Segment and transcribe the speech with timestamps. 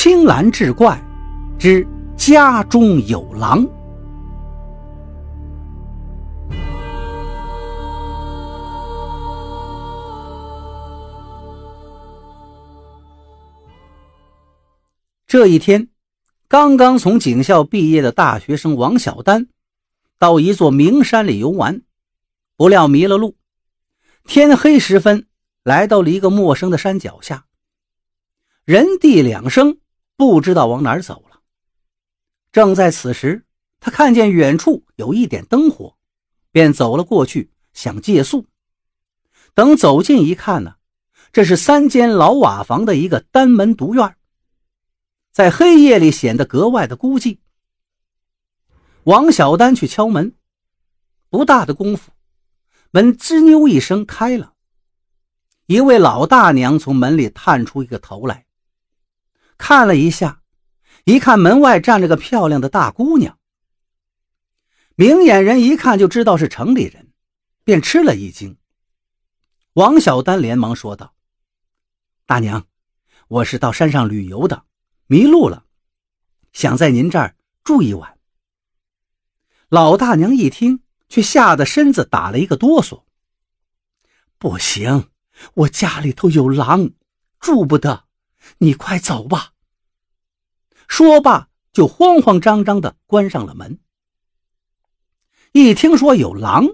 [0.00, 0.96] 青蓝志怪
[1.58, 1.84] 之
[2.16, 3.66] 家中有狼。
[15.26, 15.88] 这一天，
[16.46, 19.48] 刚刚从警校毕业的大学生王小丹，
[20.16, 21.82] 到一座名山里游玩，
[22.56, 23.34] 不料迷了路。
[24.22, 25.26] 天黑时分，
[25.64, 27.46] 来到了一个陌生的山脚下。
[28.64, 29.78] 人地两生，
[30.18, 31.40] 不知道往哪儿走了。
[32.50, 33.44] 正在此时，
[33.78, 35.96] 他看见远处有一点灯火，
[36.50, 38.46] 便走了过去，想借宿。
[39.54, 40.74] 等走近一看呢，
[41.32, 44.16] 这是三间老瓦房的一个单门独院，
[45.30, 47.38] 在黑夜里显得格外的孤寂。
[49.04, 50.34] 王小丹去敲门，
[51.30, 52.10] 不大的功夫，
[52.90, 54.54] 门吱扭一声开了，
[55.66, 58.46] 一位老大娘从门里探出一个头来。
[59.58, 60.42] 看了一下，
[61.04, 63.38] 一看门外站着个漂亮的大姑娘。
[64.94, 67.12] 明眼人一看就知道是城里人，
[67.64, 68.56] 便吃了一惊。
[69.74, 71.14] 王小丹连忙说道
[72.24, 72.66] ：“大娘，
[73.28, 74.64] 我是到山上旅游的，
[75.06, 75.66] 迷路了，
[76.52, 78.18] 想在您这儿住一晚。”
[79.68, 83.04] 老大娘一听，却吓得身子打了一个哆嗦。
[84.38, 85.10] “不行，
[85.54, 86.90] 我家里头有狼，
[87.38, 88.06] 住不得。”
[88.56, 89.52] 你快走吧。
[90.88, 93.78] 说罢，就慌慌张张地关上了门。
[95.52, 96.66] 一听说有狼，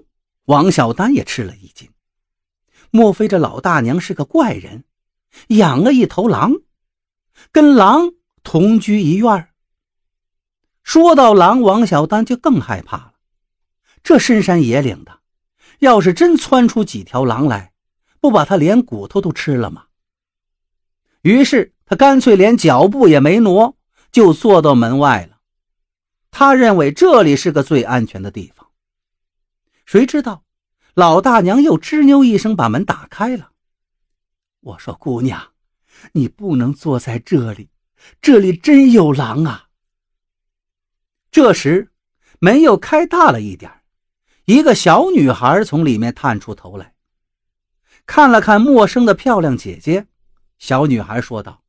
[0.45, 1.89] 王小丹也吃了一惊。
[2.91, 4.85] 莫非这老大娘是个怪人，
[5.47, 6.53] 养了一头狼，
[7.51, 9.49] 跟狼同居一院？
[10.83, 13.13] 说到狼，王小丹就更害怕了。
[14.03, 15.19] 这深山野岭的，
[15.79, 17.73] 要是真窜出几条狼来，
[18.19, 19.84] 不把他连骨头都吃了吗？
[21.25, 23.75] 于是他干脆连脚步也没挪，
[24.11, 25.39] 就坐到门外了。
[26.29, 28.67] 他认为这里是个最安全的地方。
[29.87, 30.43] 谁知道
[30.93, 33.49] 老大娘又吱扭一声把门打开了。
[34.59, 35.53] 我说：“姑娘，
[36.11, 37.71] 你不能坐在这里，
[38.21, 39.69] 这里真有狼啊！”
[41.31, 41.91] 这时
[42.37, 43.71] 门又开大了一点，
[44.45, 46.93] 一个小女孩从里面探出头来，
[48.05, 50.05] 看了看陌生的漂亮姐姐。
[50.57, 51.63] 小女孩说道：“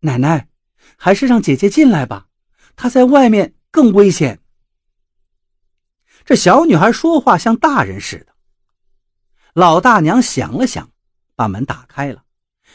[0.00, 0.48] 奶奶，
[0.96, 2.28] 还是让姐姐进来吧，
[2.76, 4.40] 她在外面更危险。”
[6.24, 8.34] 这小女孩说话像大人似的。
[9.54, 10.90] 老大娘想了想，
[11.34, 12.24] 把门打开了，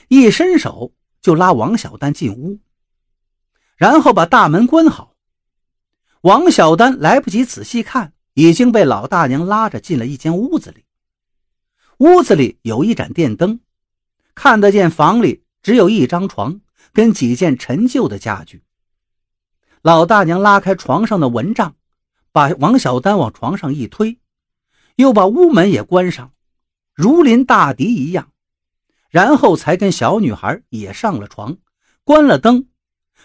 [0.10, 2.60] 一伸手就拉王小丹进屋，
[3.76, 5.16] 然后把大门关好。
[6.22, 10.84] 王小丹来不及仔细看，已经被老大娘拉着进了一间屋子里。
[12.00, 13.62] 屋子里有一盏电灯。
[14.40, 16.62] 看得见房里只有一张床
[16.94, 18.62] 跟几件陈旧的家具。
[19.82, 21.76] 老大娘拉开床上的蚊帐，
[22.32, 24.20] 把王小丹往床上一推，
[24.96, 26.34] 又把屋门也关上，
[26.94, 28.32] 如临大敌一样，
[29.10, 31.58] 然后才跟小女孩也上了床，
[32.04, 32.68] 关了灯，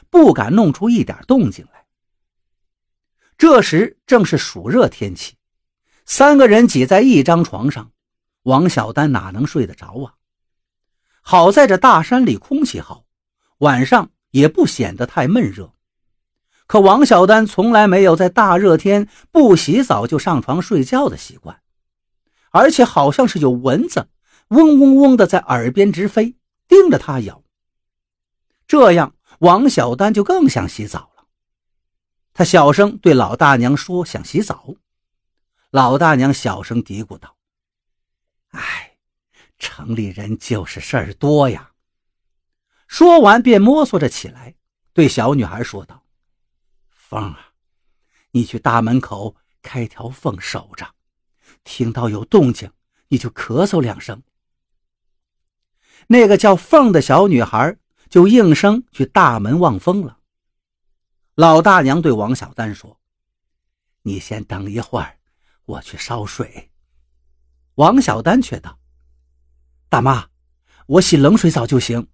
[0.09, 1.85] 不敢弄出一点动静来。
[3.37, 5.35] 这时正是暑热天气，
[6.07, 7.93] 三个人挤在一张床上，
[8.45, 10.15] 王小丹哪能睡得着啊？
[11.23, 13.05] 好在这大山里空气好，
[13.59, 15.73] 晚上也不显得太闷热。
[16.67, 21.61] 可王小丹从来没有在大热天不洗澡就上床睡觉的习惯，
[22.51, 24.09] 而且好像是有蚊子
[24.49, 27.43] 嗡嗡嗡的在耳边直飞，盯着他咬。
[28.67, 31.25] 这样，王小丹就更想洗澡了。
[32.35, 34.75] 他小声对老大娘说：“想洗澡。”
[35.71, 37.37] 老大娘小声嘀咕道：“。”
[39.83, 41.73] 城里人就是事儿多呀。
[42.87, 44.55] 说完，便摸索着起来，
[44.93, 46.05] 对小女孩说道
[46.89, 47.37] ：“凤儿，
[48.31, 50.87] 你去大门口开条缝守着，
[51.65, 52.71] 听到有动静，
[53.09, 54.23] 你就咳嗽两声。”
[56.07, 57.77] 那个叫凤的小女孩
[58.09, 60.21] 就应声去大门望风了。
[61.35, 63.01] 老大娘对王小丹说
[64.03, 65.19] ：“你先等一会儿，
[65.65, 66.71] 我去烧水。”
[67.75, 68.79] 王小丹却道。
[69.93, 70.25] 大妈，
[70.87, 72.07] 我洗冷水澡就行。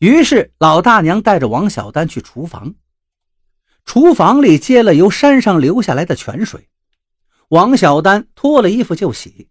[0.00, 2.74] 于是老大娘带着王小丹去厨房，
[3.84, 6.68] 厨房里接了由山上流下来的泉水，
[7.50, 9.50] 王小丹脱了衣服就洗。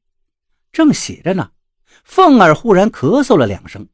[0.73, 1.51] 正洗着呢，
[2.03, 3.87] 凤儿忽然咳嗽了两声，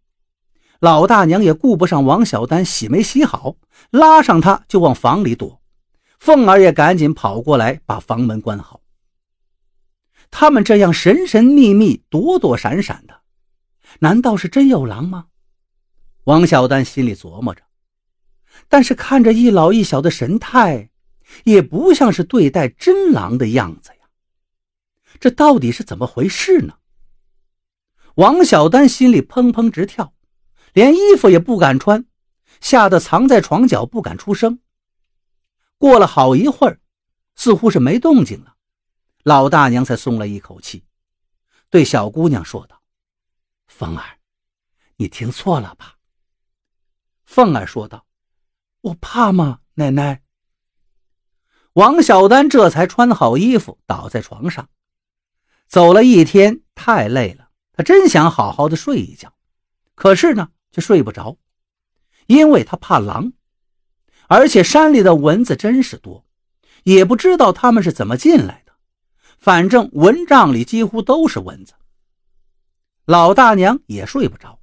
[0.80, 3.58] 老大娘也顾不上王小丹洗没洗好，
[3.92, 5.62] 拉上他就往房里躲。
[6.18, 8.82] 凤儿也赶紧跑过来把房门关好。
[10.29, 13.21] 他们这样神神秘秘、躲躲闪闪的，
[14.00, 15.27] 难道是真有狼吗？
[16.25, 17.63] 王小丹心里琢磨着，
[18.68, 20.89] 但是看着一老一小的神态，
[21.45, 24.09] 也不像是对待真狼的样子呀。
[25.19, 26.75] 这到底是怎么回事呢？
[28.15, 30.13] 王小丹心里砰砰直跳，
[30.74, 32.06] 连衣服也不敢穿，
[32.59, 34.59] 吓得藏在床角不敢出声。
[35.77, 36.79] 过了好一会儿，
[37.35, 38.56] 似乎是没动静了，
[39.27, 40.85] 老大娘才松了一口气，
[41.69, 42.81] 对小姑娘说道
[43.68, 44.19] ：“凤儿，
[44.95, 45.97] 你听错了吧？”
[47.27, 48.06] 凤儿说道
[48.79, 50.21] ：“我怕吗，奶奶？”
[51.75, 54.69] 王小丹这才穿好衣服，倒在床上。
[55.68, 59.33] 走了一天，太累了，他真想好好的睡一觉，
[59.94, 61.38] 可是呢，却睡不着，
[62.27, 63.33] 因为他怕狼，
[64.29, 66.25] 而且山里的蚊子真是多，
[66.83, 68.67] 也不知道他们是怎么进来的，
[69.38, 71.74] 反正蚊帐里几乎都是蚊子。
[73.06, 74.60] 老大娘也睡不着，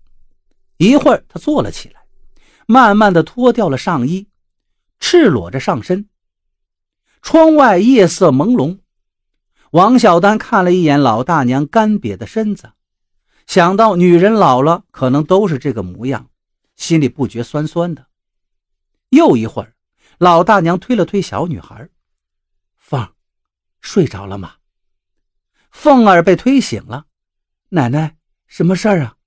[0.77, 2.03] 一会儿她坐了起来。
[2.67, 4.29] 慢慢的脱掉了上衣，
[4.99, 6.09] 赤裸着上身。
[7.21, 8.79] 窗外夜色朦胧，
[9.71, 12.73] 王小丹看了一眼老大娘干瘪的身子，
[13.47, 16.31] 想到女人老了可能都是这个模样，
[16.77, 18.07] 心里不觉酸酸的。
[19.11, 19.75] 又一会儿，
[20.19, 21.89] 老大娘推了推小女孩
[22.77, 23.07] ：“凤，
[23.81, 24.55] 睡着了吗？”
[25.75, 27.09] 凤儿被推醒了，
[27.69, 28.17] 奶奶，
[28.47, 29.19] 什么事儿啊？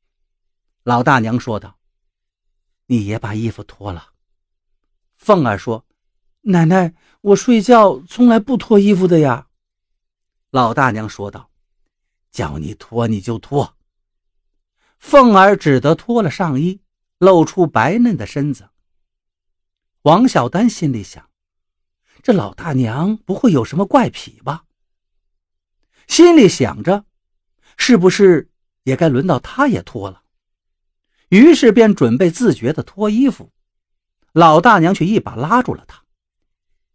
[0.84, 1.78] 老大娘说道。
[2.88, 4.14] 你也把衣服脱了，
[5.18, 5.86] 凤儿说
[6.42, 9.50] ：“奶奶，我睡觉从来不脱衣服的呀。”
[10.50, 11.52] 老大娘说道
[12.32, 13.76] ：“叫你脱你就脱。”
[14.98, 16.82] 凤儿只得脱了上衣，
[17.18, 18.70] 露出白嫩的身子。
[20.04, 21.30] 王小丹心里想：
[22.24, 24.64] 这老大娘不会有什么怪癖吧？
[26.08, 27.06] 心里想着，
[27.78, 28.50] 是不是
[28.84, 30.24] 也该轮到他也脱了？
[31.30, 33.52] 于是便准备自觉的脱衣服，
[34.32, 36.04] 老大娘却一把拉住了他：“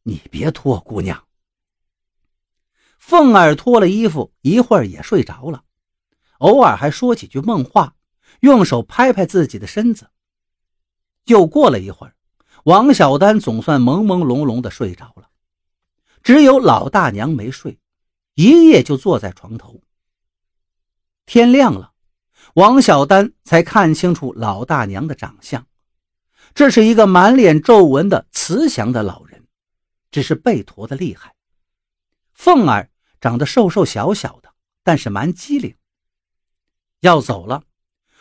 [0.05, 1.25] 你别脱，姑娘。”
[2.99, 5.65] 凤儿脱了衣服，一会儿也睡着了，
[6.39, 7.95] 偶尔还说几句梦话，
[8.41, 10.09] 用手拍拍自己的身子。
[11.27, 12.15] 又过了一会儿，
[12.65, 15.29] 王小丹总算朦朦胧胧的睡着了，
[16.23, 17.79] 只有老大娘没睡，
[18.35, 19.81] 一夜就坐在床头。
[21.27, 21.93] 天亮了。
[22.55, 25.67] 王小丹才看清楚老大娘的长相，
[26.53, 29.47] 这是一个满脸皱纹的慈祥的老人，
[30.11, 31.35] 只是背驼的厉害。
[32.35, 32.91] 凤儿
[33.21, 34.53] 长得瘦瘦小小的，
[34.83, 35.75] 但是蛮机灵。
[37.01, 37.65] 要走了，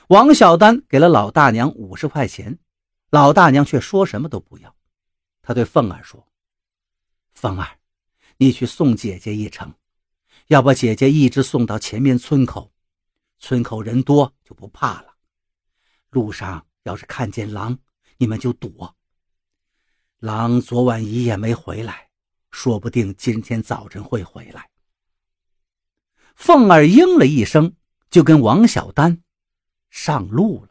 [0.08, 2.58] 王小丹给了老大娘五十块钱，
[3.10, 4.74] 老大娘却说什么都不要。
[5.42, 6.26] 他对凤儿说
[7.34, 7.80] ：“凤儿，
[8.38, 9.74] 你去送姐姐一程，
[10.52, 12.74] 要把姐姐一直送到前面村口。”
[13.40, 15.16] 村口人多就不怕了，
[16.10, 17.80] 路上要是看见狼，
[18.18, 18.94] 你们就躲。
[20.20, 22.10] 狼昨晚一夜没回来，
[22.52, 24.70] 说不定今天早晨会回来。
[26.36, 27.74] 凤儿应了一声，
[28.10, 29.24] 就跟王小丹
[29.90, 30.71] 上路了。